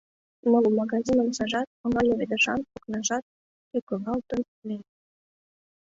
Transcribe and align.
Но 0.51 0.57
магазин 0.79 1.17
омсажат, 1.23 1.67
оҥа 1.83 2.01
леведышан 2.07 2.59
окнажат 2.75 3.23
тӱкылалтын 3.69 4.41
ыле. 4.63 4.77